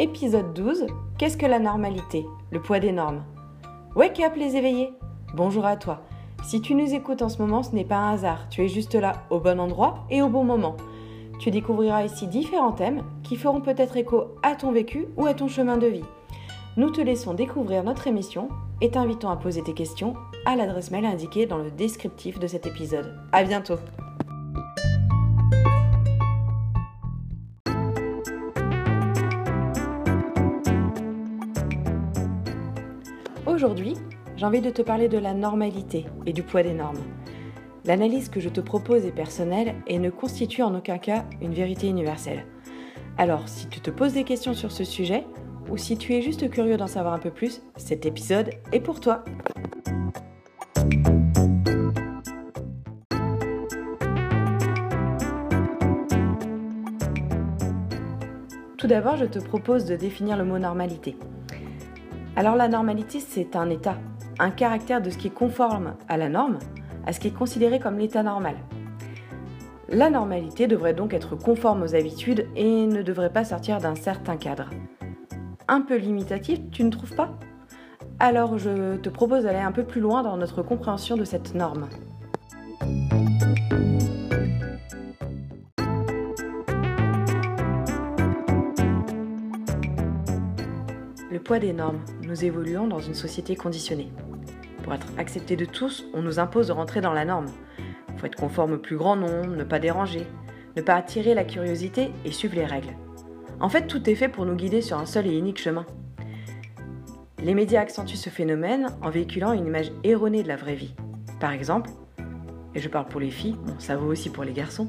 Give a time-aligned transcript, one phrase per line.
[0.00, 0.86] Épisode 12
[1.18, 2.26] Qu'est-ce que la normalité?
[2.50, 3.22] Le poids des normes.
[3.94, 4.92] Wake up les éveillés
[5.36, 6.00] Bonjour à toi.
[6.42, 8.48] Si tu nous écoutes en ce moment, ce n'est pas un hasard.
[8.48, 10.76] Tu es juste là, au bon endroit et au bon moment.
[11.38, 15.46] Tu découvriras ici différents thèmes qui feront peut-être écho à ton vécu ou à ton
[15.46, 16.04] chemin de vie.
[16.76, 18.48] Nous te laissons découvrir notre émission
[18.80, 20.14] et t'invitons à poser tes questions
[20.44, 23.14] à l'adresse mail indiquée dans le descriptif de cet épisode.
[23.30, 23.76] À bientôt
[33.54, 33.94] Aujourd'hui,
[34.36, 36.98] j'ai envie de te parler de la normalité et du poids des normes.
[37.84, 41.86] L'analyse que je te propose est personnelle et ne constitue en aucun cas une vérité
[41.86, 42.46] universelle.
[43.16, 45.24] Alors, si tu te poses des questions sur ce sujet,
[45.70, 48.98] ou si tu es juste curieux d'en savoir un peu plus, cet épisode est pour
[48.98, 49.22] toi.
[58.76, 61.16] Tout d'abord, je te propose de définir le mot normalité.
[62.36, 63.96] Alors la normalité, c'est un état,
[64.40, 66.58] un caractère de ce qui est conforme à la norme,
[67.06, 68.56] à ce qui est considéré comme l'état normal.
[69.88, 74.36] La normalité devrait donc être conforme aux habitudes et ne devrait pas sortir d'un certain
[74.36, 74.70] cadre.
[75.68, 77.38] Un peu limitatif, tu ne trouves pas?
[78.18, 81.88] Alors je te propose d'aller un peu plus loin dans notre compréhension de cette norme.
[91.34, 91.98] Le poids des normes.
[92.22, 94.08] Nous évoluons dans une société conditionnée.
[94.84, 97.48] Pour être accepté de tous, on nous impose de rentrer dans la norme.
[98.10, 100.28] Il faut être conforme au plus grand nombre, ne pas déranger,
[100.76, 102.94] ne pas attirer la curiosité et suivre les règles.
[103.58, 105.86] En fait, tout est fait pour nous guider sur un seul et unique chemin.
[107.42, 110.94] Les médias accentuent ce phénomène en véhiculant une image erronée de la vraie vie.
[111.40, 111.90] Par exemple,
[112.76, 114.88] et je parle pour les filles, bon, ça vaut aussi pour les garçons,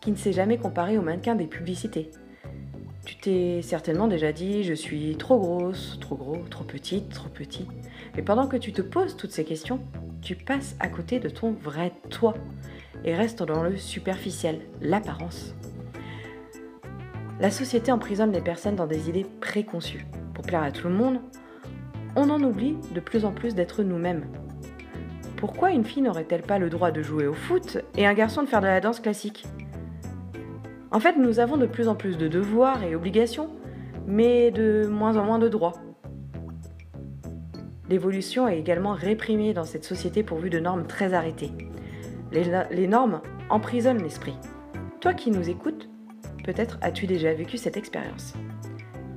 [0.00, 2.12] qui ne s'est jamais comparé au mannequin des publicités.
[3.04, 7.66] Tu t'es certainement déjà dit je suis trop grosse, trop gros, trop petite, trop petit.
[8.16, 9.80] Et pendant que tu te poses toutes ces questions,
[10.20, 12.34] tu passes à côté de ton vrai toi
[13.04, 15.54] et restes dans le superficiel, l'apparence.
[17.40, 20.06] La société emprisonne les personnes dans des idées préconçues.
[20.34, 21.20] Pour plaire à tout le monde,
[22.16, 24.26] on en oublie de plus en plus d'être nous-mêmes.
[25.36, 28.48] Pourquoi une fille n'aurait-elle pas le droit de jouer au foot et un garçon de
[28.48, 29.46] faire de la danse classique?
[30.92, 33.50] En fait, nous avons de plus en plus de devoirs et obligations,
[34.06, 35.74] mais de moins en moins de droits.
[37.88, 41.52] L'évolution est également réprimée dans cette société pourvue de normes très arrêtées.
[42.32, 43.20] Les, normes
[43.50, 44.36] emprisonnent l'esprit.
[45.00, 45.88] Toi qui nous écoutes,
[46.44, 48.34] peut-être as-tu déjà vécu cette expérience.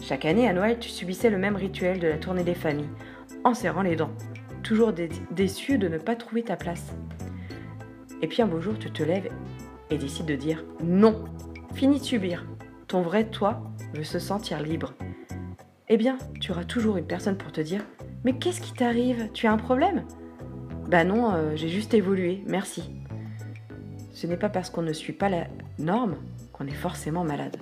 [0.00, 2.90] Chaque année à Noël, tu subissais le même rituel de la tournée des familles,
[3.44, 4.10] en serrant les dents,
[4.62, 4.92] toujours
[5.30, 6.92] déçu de ne pas trouver ta place.
[8.22, 9.28] Et puis un beau jour, tu te lèves
[9.90, 11.24] et décides de dire non
[11.76, 12.46] Fini de subir.
[12.88, 13.60] Ton vrai toi
[13.92, 14.94] veut se sentir libre.
[15.90, 17.84] Eh bien, tu auras toujours une personne pour te dire
[18.24, 19.30] Mais qu'est-ce qui t'arrive?
[19.34, 20.06] Tu as un problème?
[20.88, 22.90] Bah non, euh, j'ai juste évolué, merci.
[24.14, 25.48] Ce n'est pas parce qu'on ne suit pas la
[25.78, 26.16] norme
[26.54, 27.58] qu'on est forcément malade.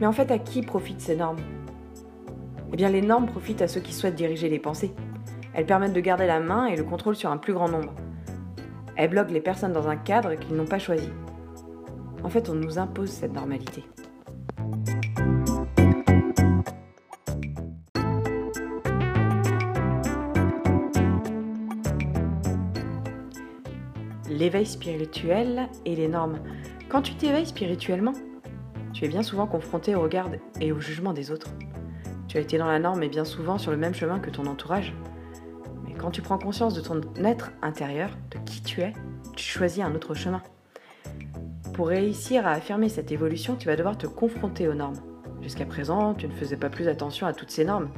[0.00, 1.59] Mais en fait, à qui profitent ces normes?
[2.72, 4.92] Eh bien, les normes profitent à ceux qui souhaitent diriger les pensées.
[5.54, 7.92] Elles permettent de garder la main et le contrôle sur un plus grand nombre.
[8.96, 11.08] Elles bloquent les personnes dans un cadre qu'ils n'ont pas choisi.
[12.22, 13.84] En fait, on nous impose cette normalité.
[24.28, 26.38] L'éveil spirituel et les normes.
[26.88, 28.14] Quand tu t'éveilles spirituellement,
[28.92, 30.28] tu es bien souvent confronté au regard
[30.60, 31.48] et au jugement des autres.
[32.30, 34.46] Tu as été dans la norme et bien souvent sur le même chemin que ton
[34.46, 34.94] entourage.
[35.84, 38.92] Mais quand tu prends conscience de ton être intérieur, de qui tu es,
[39.34, 40.40] tu choisis un autre chemin.
[41.74, 45.00] Pour réussir à affirmer cette évolution, tu vas devoir te confronter aux normes.
[45.42, 47.90] Jusqu'à présent, tu ne faisais pas plus attention à toutes ces normes.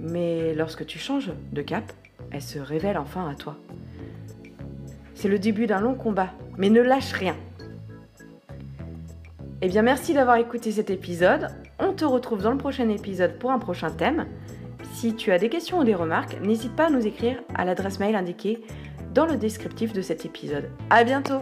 [0.00, 1.92] Mais lorsque tu changes de cap,
[2.32, 3.56] elles se révèlent enfin à toi.
[5.14, 7.36] C'est le début d'un long combat, mais ne lâche rien.
[9.66, 11.48] Eh bien, merci d'avoir écouté cet épisode.
[11.78, 14.26] On te retrouve dans le prochain épisode pour un prochain thème.
[14.92, 17.98] Si tu as des questions ou des remarques, n'hésite pas à nous écrire à l'adresse
[17.98, 18.60] mail indiquée
[19.14, 20.68] dans le descriptif de cet épisode.
[20.90, 21.40] À bientôt!